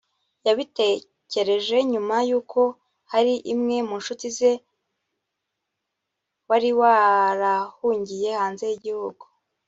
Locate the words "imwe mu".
3.53-3.95